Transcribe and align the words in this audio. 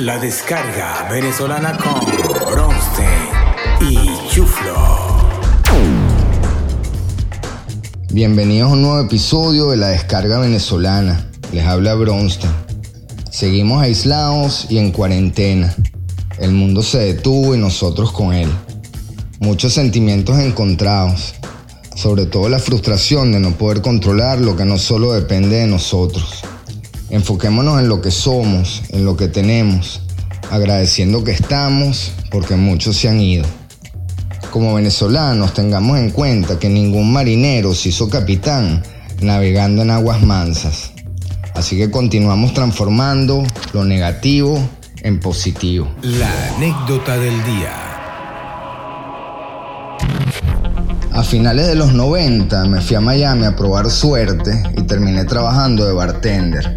La 0.00 0.18
descarga 0.18 1.06
venezolana 1.10 1.76
con 1.76 2.00
Bronstein 2.50 3.90
y 3.90 4.30
Chuflo. 4.30 4.74
Bienvenidos 8.10 8.70
a 8.70 8.72
un 8.72 8.80
nuevo 8.80 9.00
episodio 9.00 9.68
de 9.68 9.76
la 9.76 9.88
descarga 9.88 10.38
venezolana. 10.38 11.28
Les 11.52 11.66
habla 11.66 11.96
Bronstein. 11.96 12.50
Seguimos 13.30 13.82
aislados 13.82 14.68
y 14.70 14.78
en 14.78 14.90
cuarentena. 14.90 15.74
El 16.38 16.52
mundo 16.52 16.82
se 16.82 17.00
detuvo 17.00 17.54
y 17.54 17.58
nosotros 17.58 18.10
con 18.10 18.32
él. 18.32 18.48
Muchos 19.38 19.74
sentimientos 19.74 20.38
encontrados. 20.38 21.34
Sobre 21.94 22.24
todo 22.24 22.48
la 22.48 22.58
frustración 22.58 23.32
de 23.32 23.40
no 23.40 23.50
poder 23.50 23.82
controlar 23.82 24.40
lo 24.40 24.56
que 24.56 24.64
no 24.64 24.78
solo 24.78 25.12
depende 25.12 25.56
de 25.56 25.66
nosotros. 25.66 26.42
Enfoquémonos 27.10 27.80
en 27.80 27.88
lo 27.88 28.00
que 28.00 28.12
somos, 28.12 28.82
en 28.90 29.04
lo 29.04 29.16
que 29.16 29.26
tenemos, 29.26 30.00
agradeciendo 30.50 31.24
que 31.24 31.32
estamos 31.32 32.12
porque 32.30 32.54
muchos 32.54 32.96
se 32.96 33.08
han 33.08 33.20
ido. 33.20 33.44
Como 34.52 34.74
venezolanos 34.74 35.52
tengamos 35.52 35.98
en 35.98 36.10
cuenta 36.10 36.58
que 36.58 36.68
ningún 36.68 37.12
marinero 37.12 37.74
se 37.74 37.88
hizo 37.90 38.08
capitán 38.08 38.82
navegando 39.20 39.82
en 39.82 39.90
aguas 39.90 40.22
mansas. 40.22 40.92
Así 41.54 41.76
que 41.76 41.90
continuamos 41.90 42.54
transformando 42.54 43.44
lo 43.72 43.84
negativo 43.84 44.58
en 45.02 45.18
positivo. 45.18 45.88
La 46.02 46.54
anécdota 46.56 47.18
del 47.18 47.44
día. 47.44 47.90
A 51.12 51.22
finales 51.24 51.66
de 51.66 51.74
los 51.74 51.92
90 51.92 52.64
me 52.66 52.80
fui 52.80 52.96
a 52.96 53.00
Miami 53.00 53.44
a 53.44 53.56
probar 53.56 53.90
suerte 53.90 54.62
y 54.76 54.82
terminé 54.82 55.24
trabajando 55.24 55.84
de 55.84 55.92
bartender. 55.92 56.74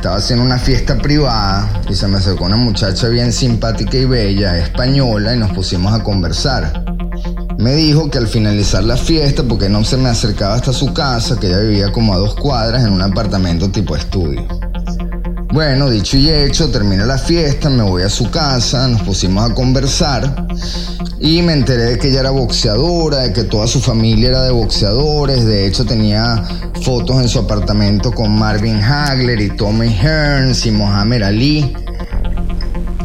Estaba 0.00 0.16
haciendo 0.16 0.46
una 0.46 0.58
fiesta 0.58 0.96
privada 0.96 1.82
y 1.86 1.94
se 1.94 2.08
me 2.08 2.16
acercó 2.16 2.46
una 2.46 2.56
muchacha 2.56 3.08
bien 3.08 3.34
simpática 3.34 3.98
y 3.98 4.06
bella, 4.06 4.56
española, 4.56 5.34
y 5.34 5.38
nos 5.38 5.52
pusimos 5.52 5.92
a 5.92 6.02
conversar. 6.02 6.86
Me 7.58 7.74
dijo 7.74 8.10
que 8.10 8.16
al 8.16 8.26
finalizar 8.26 8.82
la 8.82 8.96
fiesta, 8.96 9.42
porque 9.42 9.68
no 9.68 9.84
se 9.84 9.98
me 9.98 10.08
acercaba 10.08 10.54
hasta 10.54 10.72
su 10.72 10.94
casa, 10.94 11.38
que 11.38 11.48
ella 11.48 11.58
vivía 11.58 11.92
como 11.92 12.14
a 12.14 12.16
dos 12.16 12.34
cuadras 12.34 12.82
en 12.82 12.94
un 12.94 13.02
apartamento 13.02 13.70
tipo 13.70 13.94
estudio. 13.94 14.48
Bueno, 15.52 15.90
dicho 15.90 16.16
y 16.16 16.30
hecho, 16.30 16.70
termina 16.70 17.04
la 17.04 17.18
fiesta, 17.18 17.68
me 17.68 17.82
voy 17.82 18.02
a 18.02 18.08
su 18.08 18.30
casa, 18.30 18.88
nos 18.88 19.02
pusimos 19.02 19.50
a 19.50 19.54
conversar 19.54 20.46
y 21.22 21.42
me 21.42 21.52
enteré 21.52 21.82
de 21.82 21.98
que 21.98 22.08
ella 22.08 22.20
era 22.20 22.30
boxeadora, 22.30 23.18
de 23.18 23.32
que 23.34 23.44
toda 23.44 23.66
su 23.66 23.78
familia 23.80 24.30
era 24.30 24.42
de 24.42 24.52
boxeadores, 24.52 25.44
de 25.44 25.66
hecho 25.66 25.84
tenía 25.84 26.42
fotos 26.82 27.20
en 27.20 27.28
su 27.28 27.40
apartamento 27.40 28.10
con 28.10 28.38
Marvin 28.38 28.82
Hagler 28.82 29.38
y 29.38 29.54
Tommy 29.54 29.94
Hearns 29.94 30.64
y 30.64 30.70
Mohamed 30.70 31.22
Ali. 31.22 31.76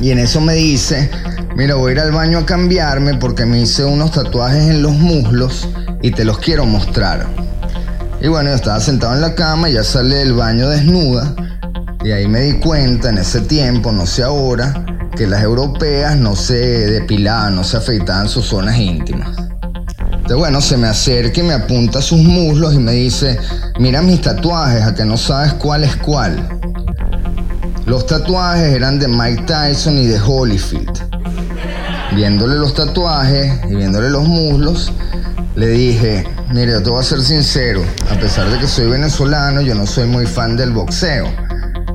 Y 0.00 0.10
en 0.10 0.20
eso 0.20 0.40
me 0.40 0.54
dice, 0.54 1.10
mira, 1.54 1.74
voy 1.74 1.90
a 1.90 1.92
ir 1.92 2.00
al 2.00 2.12
baño 2.12 2.38
a 2.38 2.46
cambiarme 2.46 3.14
porque 3.14 3.44
me 3.44 3.60
hice 3.60 3.84
unos 3.84 4.12
tatuajes 4.12 4.68
en 4.68 4.80
los 4.80 4.92
muslos 4.92 5.68
y 6.00 6.10
te 6.10 6.24
los 6.24 6.38
quiero 6.38 6.64
mostrar. 6.64 7.26
Y 8.22 8.28
bueno, 8.28 8.48
yo 8.48 8.56
estaba 8.56 8.80
sentado 8.80 9.14
en 9.14 9.20
la 9.20 9.34
cama 9.34 9.68
ya 9.68 9.84
sale 9.84 10.16
del 10.16 10.32
baño 10.32 10.70
desnuda 10.70 11.34
y 12.02 12.12
ahí 12.12 12.26
me 12.26 12.40
di 12.40 12.58
cuenta 12.58 13.10
en 13.10 13.18
ese 13.18 13.42
tiempo, 13.42 13.92
no 13.92 14.06
sé 14.06 14.22
ahora, 14.22 14.97
que 15.18 15.26
las 15.26 15.42
europeas 15.42 16.16
no 16.16 16.36
se 16.36 16.54
depilaban, 16.54 17.56
no 17.56 17.64
se 17.64 17.76
afeitaban 17.76 18.28
sus 18.28 18.46
zonas 18.46 18.78
íntimas. 18.78 19.36
Entonces, 20.12 20.36
bueno, 20.36 20.60
se 20.60 20.76
me 20.76 20.86
acerca 20.86 21.40
y 21.40 21.42
me 21.42 21.54
apunta 21.54 22.00
sus 22.00 22.20
muslos 22.20 22.74
y 22.74 22.78
me 22.78 22.92
dice, 22.92 23.36
mira 23.80 24.00
mis 24.00 24.20
tatuajes, 24.20 24.84
a 24.84 24.94
que 24.94 25.04
no 25.04 25.16
sabes 25.16 25.54
cuál 25.54 25.82
es 25.82 25.96
cuál. 25.96 26.48
Los 27.84 28.06
tatuajes 28.06 28.72
eran 28.72 29.00
de 29.00 29.08
Mike 29.08 29.42
Tyson 29.42 29.98
y 29.98 30.06
de 30.06 30.20
Holyfield. 30.20 30.96
Viéndole 32.14 32.54
los 32.54 32.74
tatuajes 32.74 33.52
y 33.68 33.74
viéndole 33.74 34.10
los 34.10 34.22
muslos, 34.22 34.92
le 35.56 35.66
dije, 35.66 36.28
mire, 36.52 36.70
yo 36.70 36.82
te 36.84 36.90
voy 36.90 37.00
a 37.00 37.02
ser 37.02 37.22
sincero, 37.22 37.82
a 38.08 38.14
pesar 38.20 38.48
de 38.52 38.60
que 38.60 38.68
soy 38.68 38.86
venezolano, 38.86 39.62
yo 39.62 39.74
no 39.74 39.84
soy 39.84 40.06
muy 40.06 40.26
fan 40.26 40.56
del 40.56 40.70
boxeo 40.70 41.26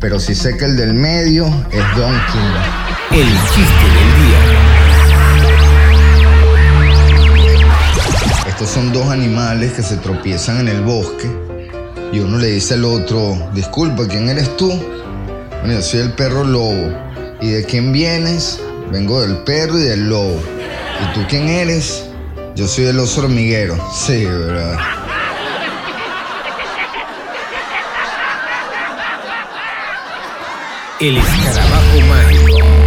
pero 0.00 0.18
sí 0.18 0.34
sé 0.34 0.56
que 0.56 0.64
el 0.64 0.76
del 0.76 0.94
medio 0.94 1.46
es 1.70 1.96
Don 1.96 2.14
King. 2.32 2.89
El 3.12 3.26
chiste 3.26 3.86
del 3.96 4.10
día. 4.22 4.38
Estos 8.46 8.70
son 8.70 8.92
dos 8.92 9.08
animales 9.08 9.72
que 9.72 9.82
se 9.82 9.96
tropiezan 9.96 10.60
en 10.60 10.68
el 10.68 10.82
bosque 10.82 11.28
y 12.12 12.20
uno 12.20 12.38
le 12.38 12.46
dice 12.52 12.74
al 12.74 12.84
otro, 12.84 13.50
disculpa, 13.52 14.06
¿quién 14.06 14.28
eres 14.28 14.56
tú? 14.56 14.68
Bueno, 14.68 15.74
yo 15.74 15.82
soy 15.82 16.00
el 16.00 16.12
perro 16.12 16.44
lobo. 16.44 16.94
¿Y 17.40 17.50
de 17.50 17.64
quién 17.64 17.92
vienes? 17.92 18.60
Vengo 18.92 19.20
del 19.22 19.38
perro 19.38 19.76
y 19.80 19.82
del 19.82 20.08
lobo. 20.08 20.40
¿Y 21.02 21.12
tú 21.12 21.26
quién 21.28 21.48
eres? 21.48 22.04
Yo 22.54 22.68
soy 22.68 22.84
el 22.84 23.00
oso 23.00 23.22
hormiguero. 23.22 23.76
Sí, 23.92 24.24
¿verdad? 24.24 24.78
El 31.00 31.16
escarabajo 31.16 32.00
mágico. 32.08 32.79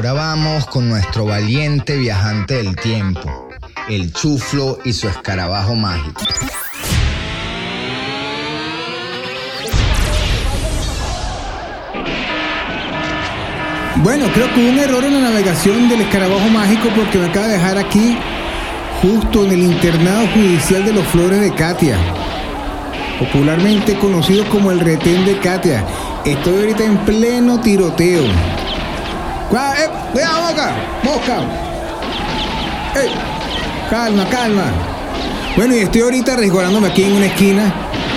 Ahora 0.00 0.12
vamos 0.14 0.66
con 0.66 0.88
nuestro 0.88 1.26
valiente 1.26 1.98
viajante 1.98 2.54
del 2.54 2.74
tiempo, 2.74 3.50
el 3.86 4.10
chuflo 4.14 4.78
y 4.82 4.94
su 4.94 5.06
escarabajo 5.08 5.74
mágico. 5.74 6.22
Bueno, 13.96 14.24
creo 14.32 14.54
que 14.54 14.60
hubo 14.62 14.70
un 14.70 14.78
error 14.78 15.04
en 15.04 15.22
la 15.22 15.28
navegación 15.28 15.90
del 15.90 16.00
escarabajo 16.00 16.48
mágico 16.48 16.88
porque 16.96 17.18
me 17.18 17.26
acaba 17.26 17.48
de 17.48 17.52
dejar 17.54 17.76
aquí, 17.76 18.16
justo 19.02 19.44
en 19.44 19.52
el 19.52 19.60
internado 19.60 20.26
judicial 20.28 20.86
de 20.86 20.94
los 20.94 21.06
Flores 21.08 21.42
de 21.42 21.52
Katia, 21.52 21.98
popularmente 23.18 23.98
conocido 23.98 24.48
como 24.48 24.70
el 24.70 24.80
retén 24.80 25.26
de 25.26 25.38
Katia. 25.40 25.84
Estoy 26.24 26.60
ahorita 26.60 26.84
en 26.84 26.96
pleno 27.04 27.60
tiroteo. 27.60 28.59
¡Cuidado, 29.50 29.74
eh! 29.74 29.90
¡Cuidado, 30.12 30.48
boca! 30.48 30.74
¡Mosca! 31.02 31.38
¡Ey! 32.94 33.10
Calma, 33.90 34.24
calma. 34.28 34.70
Bueno, 35.56 35.74
y 35.74 35.80
estoy 35.80 36.02
ahorita 36.02 36.36
resguardándome 36.36 36.86
aquí 36.86 37.02
en 37.02 37.14
una 37.14 37.26
esquina 37.26 37.74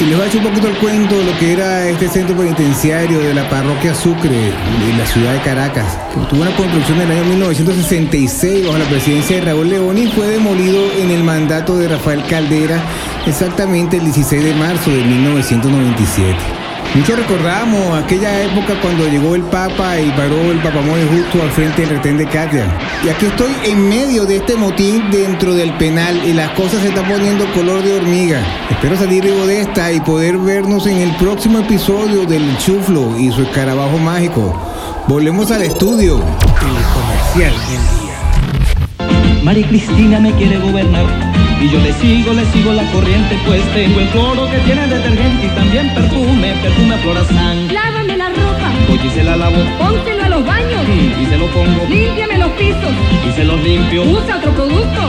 y 0.00 0.04
les 0.04 0.16
voy 0.16 0.24
a 0.24 0.28
echar 0.28 0.38
un 0.42 0.48
poquito 0.50 0.68
el 0.68 0.76
cuento 0.76 1.18
de 1.18 1.24
lo 1.24 1.36
que 1.38 1.52
era 1.54 1.88
este 1.88 2.08
centro 2.08 2.36
penitenciario 2.36 3.18
de 3.18 3.34
la 3.34 3.48
parroquia 3.50 3.92
Sucre, 3.92 4.28
en 4.28 4.98
la 4.98 5.04
ciudad 5.04 5.32
de 5.32 5.40
Caracas, 5.40 5.98
tuvo 6.30 6.42
una 6.42 6.54
construcción 6.54 7.00
en 7.00 7.10
el 7.10 7.18
año 7.18 7.30
1966 7.30 8.64
bajo 8.64 8.78
la 8.78 8.84
presidencia 8.84 9.36
de 9.36 9.46
Raúl 9.46 9.68
León 9.68 9.98
y 9.98 10.06
fue 10.06 10.28
demolido 10.28 10.92
en 10.92 11.10
el 11.10 11.24
mandato 11.24 11.76
de 11.76 11.88
Rafael 11.88 12.22
Caldera 12.28 12.80
exactamente 13.26 13.96
el 13.96 14.04
16 14.04 14.44
de 14.44 14.54
marzo 14.54 14.92
de 14.92 15.02
1997. 15.02 16.65
Muchos 16.94 17.18
recordamos 17.18 18.02
aquella 18.02 18.42
época 18.42 18.74
cuando 18.80 19.06
llegó 19.08 19.34
el 19.34 19.42
Papa 19.42 20.00
y 20.00 20.10
paró 20.10 20.50
el 20.50 20.58
Papamoy 20.58 21.02
justo 21.08 21.42
al 21.42 21.50
frente 21.50 21.82
del 21.82 21.90
retén 21.90 22.16
de 22.16 22.26
Katia. 22.26 22.66
Y 23.04 23.08
aquí 23.08 23.26
estoy 23.26 23.52
en 23.64 23.88
medio 23.88 24.24
de 24.24 24.36
este 24.36 24.56
motín 24.56 25.10
dentro 25.10 25.54
del 25.54 25.72
penal 25.74 26.16
y 26.24 26.32
las 26.32 26.50
cosas 26.52 26.80
se 26.80 26.88
están 26.88 27.06
poniendo 27.06 27.44
color 27.52 27.82
de 27.82 27.96
hormiga. 27.96 28.40
Espero 28.70 28.96
salir 28.96 29.24
vivo 29.24 29.46
de 29.46 29.60
esta 29.60 29.92
y 29.92 30.00
poder 30.00 30.38
vernos 30.38 30.86
en 30.86 30.98
el 30.98 31.14
próximo 31.16 31.58
episodio 31.58 32.24
del 32.24 32.56
Chuflo 32.58 33.18
y 33.18 33.30
su 33.30 33.42
escarabajo 33.42 33.98
mágico. 33.98 34.58
Volvemos 35.06 35.50
al 35.50 35.62
estudio. 35.62 36.16
El 36.16 37.42
comercial 37.42 37.54
del 37.68 37.82
día. 38.00 39.42
María 39.44 39.68
Cristina 39.68 40.18
me 40.18 40.32
quiere 40.32 40.58
gobernar 40.58 41.25
y 41.60 41.68
yo 41.70 41.80
le 41.80 41.92
sigo, 41.94 42.32
le 42.32 42.44
sigo 42.46 42.72
la 42.72 42.84
corriente 42.92 43.38
pues 43.46 43.62
tengo 43.72 44.00
el 44.00 44.08
cloro 44.08 44.50
que 44.50 44.58
tiene 44.58 44.86
detergente 44.86 45.46
y 45.46 45.48
también 45.50 45.94
perfume, 45.94 46.54
perfume 46.62 46.96
florazán. 46.98 47.72
Lávame 47.72 48.16
la 48.16 48.28
ropa, 48.28 48.70
Hoy 48.90 49.10
se 49.10 49.24
la 49.24 49.36
lavo 49.36 49.56
pónselo 49.78 50.24
a 50.24 50.28
los 50.28 50.44
baños, 50.44 50.82
y 51.20 51.26
se 51.26 51.38
lo 51.38 51.46
pongo 51.46 51.86
límpiame 51.88 52.38
los 52.38 52.50
pisos, 52.52 52.92
y 53.28 53.32
se 53.32 53.44
los 53.44 53.62
limpio. 53.62 54.02
usa 54.04 54.36
otro 54.36 54.52
producto. 54.52 55.00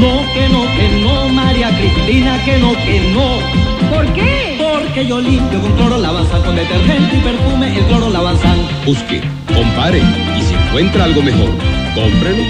No, 0.00 0.22
que 0.32 0.48
no, 0.48 0.62
que 0.76 1.02
no, 1.02 1.28
María 1.30 1.70
Cristina, 1.76 2.42
que 2.44 2.58
no, 2.58 2.72
que 2.72 3.00
no. 3.12 3.88
¿Por 3.94 4.06
qué? 4.12 4.56
Porque 4.58 5.06
yo 5.06 5.20
limpio 5.20 5.60
con 5.60 5.72
cloro 5.72 5.98
lavazán, 5.98 6.42
con 6.42 6.54
detergente 6.54 7.16
y 7.16 7.20
perfume, 7.20 7.76
el 7.76 7.84
cloro 7.86 8.10
lavazán. 8.10 8.58
Busque, 8.84 9.22
compare 9.52 9.98
y 9.98 10.42
si 10.42 10.54
encuentra 10.54 11.04
algo 11.04 11.22
mejor, 11.22 11.50
cómprelo. 11.98 12.44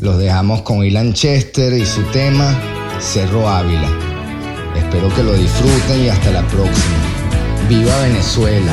Los 0.00 0.18
dejamos 0.18 0.62
con 0.62 0.84
Ilan 0.84 1.14
Chester 1.14 1.72
y 1.72 1.84
su 1.84 2.02
tema 2.12 2.56
Cerro 3.00 3.48
Ávila. 3.48 3.88
Espero 4.76 5.12
que 5.12 5.24
lo 5.24 5.34
disfruten 5.34 6.04
y 6.04 6.10
hasta 6.10 6.30
la 6.30 6.46
próxima. 6.46 7.66
¡Viva 7.68 8.02
Venezuela! 8.02 8.72